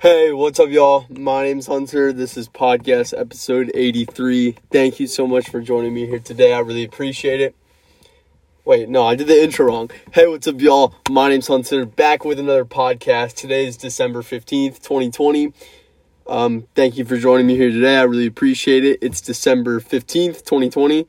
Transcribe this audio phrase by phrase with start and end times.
[0.00, 1.06] Hey, what's up, y'all?
[1.10, 2.12] My name's Hunter.
[2.12, 4.54] This is podcast episode 83.
[4.70, 6.52] Thank you so much for joining me here today.
[6.52, 7.56] I really appreciate it.
[8.64, 9.90] Wait, no, I did the intro wrong.
[10.12, 10.94] Hey, what's up, y'all?
[11.10, 13.34] My name's Hunter, back with another podcast.
[13.34, 15.52] Today is December 15th, 2020.
[16.28, 17.96] Um, thank you for joining me here today.
[17.96, 19.00] I really appreciate it.
[19.02, 21.08] It's December 15th, 2020.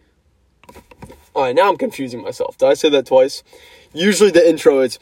[1.36, 2.58] All right, now I'm confusing myself.
[2.58, 3.44] Did I say that twice?
[3.94, 4.98] Usually the intro is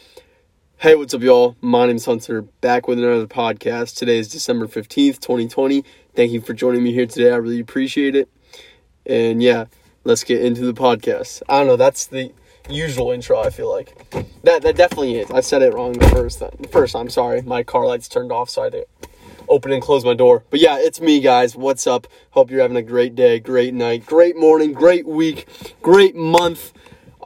[0.79, 1.55] Hey, what's up, y'all?
[1.59, 3.97] My name's Hunter, back with another podcast.
[3.97, 5.83] Today is December 15th, 2020.
[6.13, 7.31] Thank you for joining me here today.
[7.31, 8.29] I really appreciate it.
[9.03, 9.65] And yeah,
[10.03, 11.41] let's get into the podcast.
[11.49, 12.31] I don't know, that's the
[12.69, 14.11] usual intro, I feel like.
[14.43, 15.31] That that definitely is.
[15.31, 16.55] I said it wrong the first time.
[16.71, 17.41] First, I'm sorry.
[17.41, 18.85] My car lights turned off, so I had to
[19.49, 20.43] open and close my door.
[20.51, 21.55] But yeah, it's me, guys.
[21.55, 22.05] What's up?
[22.29, 25.47] Hope you're having a great day, great night, great morning, great week,
[25.81, 26.71] great month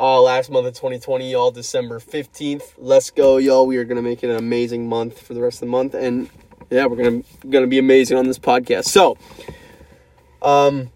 [0.02, 2.74] uh, last month of 2020, y'all, December 15th.
[2.80, 3.68] Let's go, y'all.
[3.68, 5.94] We are going to make it an amazing month for the rest of the month.
[5.94, 6.28] And
[6.72, 8.86] yeah, we're going to going to be amazing on this podcast.
[8.86, 9.16] So,
[10.42, 10.90] um,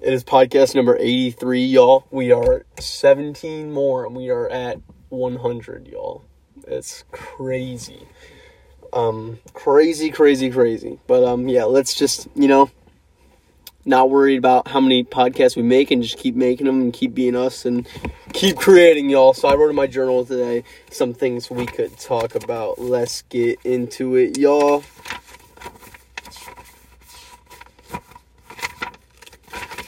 [0.00, 2.06] it is podcast number 83, y'all.
[2.10, 6.22] We are 17 more and we are at 100, y'all.
[6.68, 8.06] It's crazy.
[8.92, 10.98] Um, crazy, crazy, crazy.
[11.06, 12.70] But, um, yeah, let's just, you know,
[13.90, 17.12] not worried about how many podcasts we make and just keep making them and keep
[17.12, 17.86] being us and
[18.32, 19.34] keep creating y'all.
[19.34, 22.78] So i wrote in my journal today some things we could talk about.
[22.78, 24.84] Let's get into it y'all.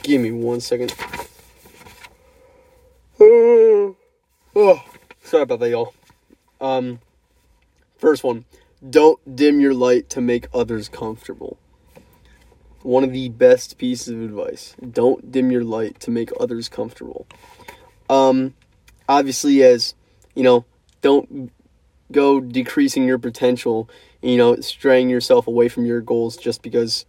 [0.02, 0.94] Give me one second.
[4.54, 4.84] Oh
[5.22, 5.94] sorry about that y'all.
[6.60, 7.00] Um
[7.96, 8.44] first one.
[8.90, 11.56] Don't dim your light to make others comfortable
[12.84, 14.74] one of the best pieces of advice.
[14.90, 17.26] Don't dim your light to make others comfortable.
[18.08, 18.54] Um,
[19.08, 19.94] obviously, as
[20.34, 20.64] you know,
[21.00, 21.50] don't
[22.10, 23.88] go decreasing your potential,
[24.20, 27.06] you know, straying yourself away from your goals just because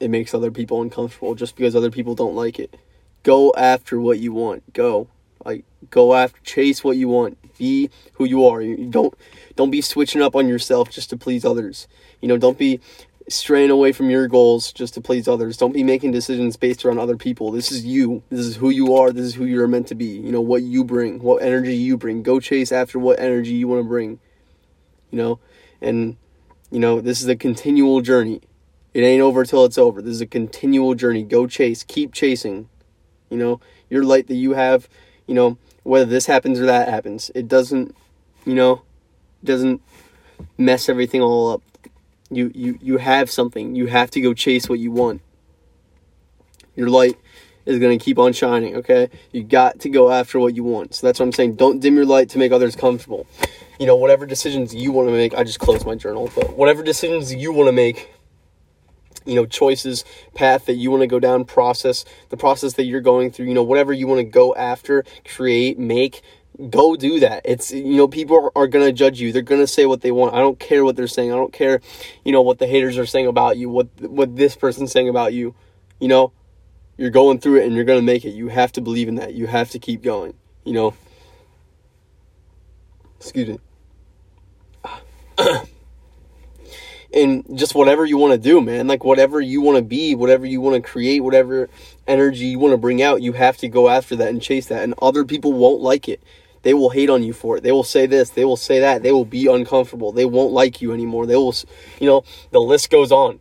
[0.00, 2.76] it makes other people uncomfortable, just because other people don't like it.
[3.22, 4.72] Go after what you want.
[4.72, 5.08] Go.
[5.44, 7.38] Like go after chase what you want.
[7.58, 8.60] Be who you are.
[8.60, 9.14] You don't
[9.54, 11.86] don't be switching up on yourself just to please others.
[12.20, 12.80] You know, don't be
[13.28, 15.56] straying away from your goals just to please others.
[15.56, 17.50] Don't be making decisions based around other people.
[17.50, 18.22] This is you.
[18.30, 19.10] This is who you are.
[19.10, 20.06] This is who you're meant to be.
[20.06, 22.22] You know, what you bring, what energy you bring.
[22.22, 24.20] Go chase after what energy you want to bring.
[25.10, 25.40] You know,
[25.80, 26.16] and,
[26.70, 28.40] you know, this is a continual journey.
[28.94, 30.00] It ain't over till it's over.
[30.00, 31.22] This is a continual journey.
[31.22, 31.82] Go chase.
[31.82, 32.68] Keep chasing.
[33.28, 33.60] You know,
[33.90, 34.88] your light that you have,
[35.26, 37.94] you know, whether this happens or that happens, it doesn't,
[38.44, 38.82] you know,
[39.42, 39.82] doesn't
[40.56, 41.62] mess everything all up
[42.30, 43.74] you you you have something.
[43.74, 45.20] You have to go chase what you want.
[46.74, 47.16] Your light
[47.64, 49.10] is going to keep on shining, okay?
[49.32, 50.94] You got to go after what you want.
[50.94, 51.56] So that's what I'm saying.
[51.56, 53.26] Don't dim your light to make others comfortable.
[53.78, 56.82] You know, whatever decisions you want to make, I just closed my journal, but whatever
[56.82, 58.10] decisions you want to make,
[59.26, 60.04] you know, choices,
[60.34, 63.54] path that you want to go down, process, the process that you're going through, you
[63.54, 66.22] know, whatever you want to go after, create, make,
[66.70, 67.42] go do that.
[67.44, 69.32] It's you know people are, are going to judge you.
[69.32, 70.34] They're going to say what they want.
[70.34, 71.32] I don't care what they're saying.
[71.32, 71.80] I don't care,
[72.24, 75.32] you know, what the haters are saying about you, what what this person's saying about
[75.32, 75.54] you.
[76.00, 76.32] You know,
[76.96, 78.30] you're going through it and you're going to make it.
[78.30, 79.34] You have to believe in that.
[79.34, 80.34] You have to keep going,
[80.64, 80.94] you know.
[83.18, 83.58] Excuse me.
[87.12, 88.86] and just whatever you want to do, man.
[88.86, 91.68] Like whatever you want to be, whatever you want to create, whatever
[92.06, 94.82] energy you want to bring out, you have to go after that and chase that.
[94.82, 96.22] And other people won't like it.
[96.66, 97.62] They will hate on you for it.
[97.62, 99.04] They will say this, they will say that.
[99.04, 100.10] They will be uncomfortable.
[100.10, 101.24] They won't like you anymore.
[101.24, 101.54] They will,
[102.00, 103.38] you know, the list goes on.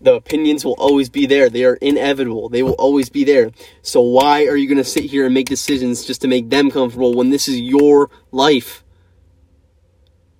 [0.00, 1.48] The opinions will always be there.
[1.48, 2.48] They are inevitable.
[2.48, 3.52] They will always be there.
[3.82, 6.72] So why are you going to sit here and make decisions just to make them
[6.72, 8.82] comfortable when this is your life?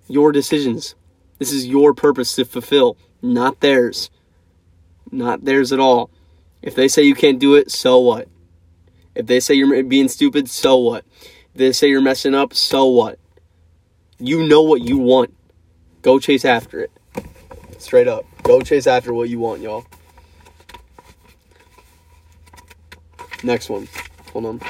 [0.09, 0.95] Your decisions.
[1.39, 4.09] This is your purpose to fulfill, not theirs.
[5.13, 6.09] Not theirs at all.
[6.61, 8.27] If they say you can't do it, so what?
[9.15, 11.05] If they say you're being stupid, so what?
[11.55, 13.19] They say you're messing up, so what?
[14.19, 15.33] You know what you want.
[16.01, 16.91] Go chase after it.
[17.77, 18.25] Straight up.
[18.43, 19.85] Go chase after what you want, y'all.
[23.43, 23.87] Next one.
[24.33, 24.61] Hold on.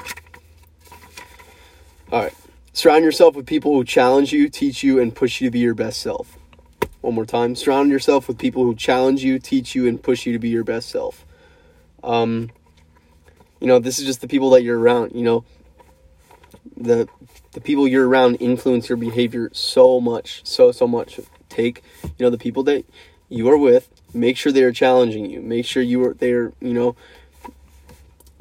[2.11, 2.33] All right.
[2.73, 5.75] Surround yourself with people who challenge you, teach you, and push you to be your
[5.75, 6.37] best self.
[7.01, 7.55] One more time.
[7.55, 10.63] Surround yourself with people who challenge you, teach you, and push you to be your
[10.63, 11.25] best self.
[12.03, 12.49] Um,
[13.59, 15.13] you know, this is just the people that you're around.
[15.13, 15.43] You know,
[16.83, 17.07] the
[17.53, 21.19] the people you're around influence your behavior so much, so so much.
[21.49, 22.85] Take you know the people that
[23.29, 23.89] you are with.
[24.13, 25.41] Make sure they are challenging you.
[25.41, 26.95] Make sure you are they're you know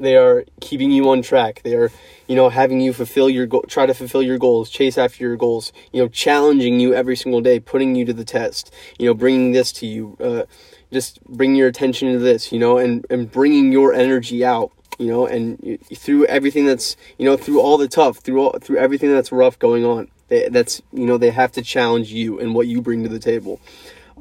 [0.01, 1.61] they are keeping you on track.
[1.63, 1.91] They are,
[2.27, 5.37] you know, having you fulfill your goal, try to fulfill your goals, chase after your
[5.37, 5.71] goals.
[5.91, 8.73] You know, challenging you every single day, putting you to the test.
[8.97, 10.43] You know, bringing this to you, uh,
[10.91, 12.51] just bring your attention to this.
[12.51, 14.71] You know, and and bringing your energy out.
[15.01, 18.77] You know, and through everything that's, you know, through all the tough, through all, through
[18.77, 22.53] everything that's rough going on, they, that's, you know, they have to challenge you and
[22.53, 23.59] what you bring to the table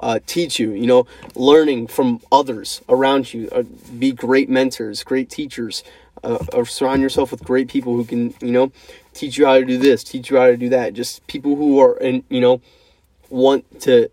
[0.00, 3.62] uh, teach you, you know, learning from others around you, uh,
[3.98, 5.84] be great mentors, great teachers,
[6.24, 8.72] uh, or surround yourself with great people who can, you know,
[9.14, 10.94] teach you how to do this, teach you how to do that.
[10.94, 12.60] Just people who are, and you know,
[13.28, 14.08] want to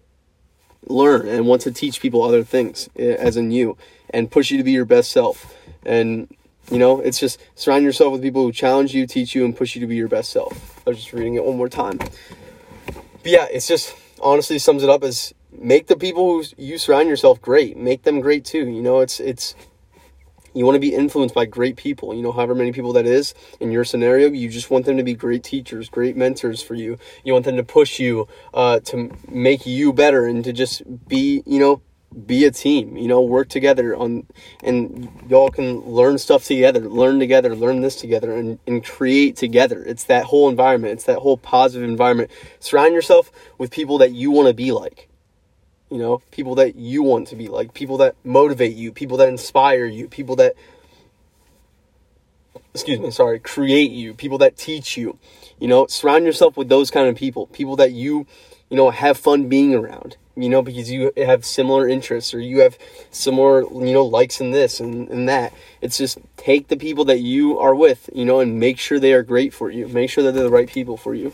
[0.87, 3.77] learn and want to teach people other things, eh, as in you,
[4.09, 5.55] and push you to be your best self.
[5.85, 6.27] And
[6.71, 9.75] you know, it's just surround yourself with people who challenge you, teach you, and push
[9.75, 10.81] you to be your best self.
[10.85, 11.97] I was just reading it one more time.
[11.97, 12.11] But
[13.25, 17.41] yeah, it's just honestly sums it up as make the people who you surround yourself
[17.41, 17.77] great.
[17.77, 18.67] Make them great too.
[18.67, 19.55] You know, it's it's
[20.53, 22.13] you want to be influenced by great people.
[22.15, 25.03] You know, however many people that is in your scenario, you just want them to
[25.03, 26.97] be great teachers, great mentors for you.
[27.23, 31.43] You want them to push you uh, to make you better and to just be,
[31.45, 31.81] you know,
[32.25, 34.25] be a team you know work together on
[34.63, 39.83] and y'all can learn stuff together learn together learn this together and, and create together.
[39.83, 40.93] It's that whole environment.
[40.93, 42.31] It's that whole positive environment.
[42.59, 45.07] Surround yourself with people that you want to be like
[45.89, 49.29] you know people that you want to be like people that motivate you people that
[49.29, 50.53] inspire you people that
[52.81, 55.17] excuse me sorry create you people that teach you
[55.59, 58.25] you know surround yourself with those kind of people people that you
[58.69, 62.59] you know have fun being around you know because you have similar interests or you
[62.59, 62.77] have
[63.11, 67.19] similar you know likes in this and, and that it's just take the people that
[67.19, 70.23] you are with you know and make sure they are great for you make sure
[70.23, 71.33] that they're the right people for you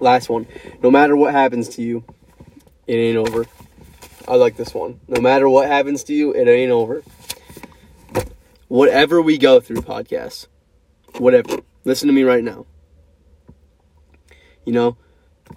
[0.00, 0.46] last one
[0.82, 2.04] no matter what happens to you
[2.86, 3.46] it ain't over.
[4.28, 5.00] I like this one.
[5.08, 7.02] No matter what happens to you, it ain't over.
[8.68, 10.48] Whatever we go through, podcasts,
[11.18, 11.58] whatever.
[11.84, 12.66] Listen to me right now.
[14.64, 14.96] You know,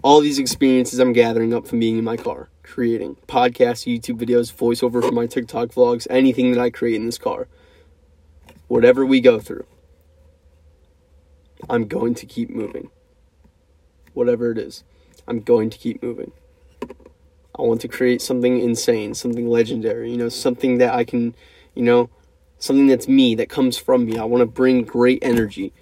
[0.03, 4.53] all these experiences I'm gathering up from being in my car, creating podcasts, YouTube videos,
[4.53, 7.47] voiceover for my TikTok vlogs, anything that I create in this car.
[8.67, 9.65] Whatever we go through,
[11.67, 12.91] I'm going to keep moving.
[14.13, 14.83] Whatever it is,
[15.27, 16.31] I'm going to keep moving.
[17.57, 21.35] I want to create something insane, something legendary, you know, something that I can,
[21.73, 22.12] you know,
[22.59, 24.17] something that's me, that comes from me.
[24.17, 25.73] I want to bring great energy,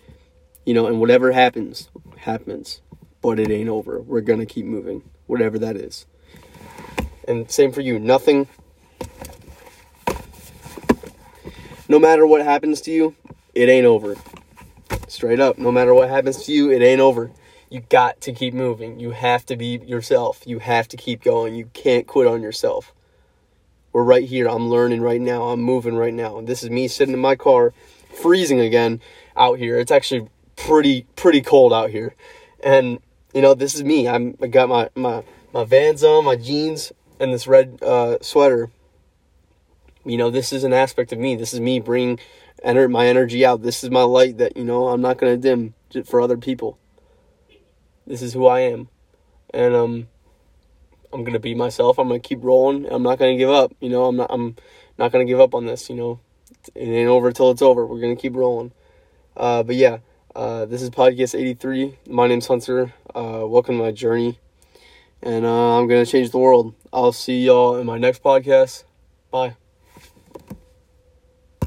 [0.66, 2.82] you know, and whatever happens, happens.
[3.22, 4.00] But it ain't over.
[4.00, 6.06] We're going to keep moving, whatever that is.
[7.28, 8.00] And same for you.
[8.00, 8.48] Nothing,
[11.90, 13.16] no matter what happens to you,
[13.54, 14.16] it ain't over.
[15.08, 17.32] Straight up, no matter what happens to you, it ain't over
[17.70, 19.00] you got to keep moving.
[19.00, 20.44] You have to be yourself.
[20.46, 21.56] You have to keep going.
[21.56, 22.94] You can't quit on yourself.
[23.98, 24.48] We're right here.
[24.48, 25.46] I'm learning right now.
[25.46, 26.40] I'm moving right now.
[26.42, 27.74] This is me sitting in my car,
[28.14, 29.02] freezing again
[29.36, 29.80] out here.
[29.80, 32.14] It's actually pretty pretty cold out here.
[32.64, 33.00] And
[33.34, 34.08] you know, this is me.
[34.08, 38.70] I'm I got my my my Vans on, my jeans, and this red uh, sweater.
[40.06, 41.36] You know, this is an aspect of me.
[41.36, 42.20] This is me bringing
[42.62, 43.64] enter my energy out.
[43.64, 45.74] This is my light that you know I'm not gonna dim
[46.06, 46.78] for other people.
[48.06, 48.90] This is who I am.
[49.52, 50.08] And um
[51.14, 51.98] I'm gonna be myself.
[51.98, 52.86] I'm gonna keep rolling.
[52.90, 53.74] I'm not gonna give up.
[53.80, 54.56] You know, I'm not I'm
[54.98, 56.20] not gonna give up on this, you know.
[56.76, 57.86] It ain't over till it's over.
[57.86, 58.72] We're gonna keep rolling.
[59.36, 60.00] Uh but yeah,
[60.36, 61.98] uh this is podcast eighty three.
[62.08, 62.94] My name's Hunter.
[63.16, 64.40] Uh welcome to my journey.
[65.22, 66.74] And uh I'm gonna change the world.
[66.92, 68.84] I'll see y'all in my next podcast.
[69.32, 69.67] Bye.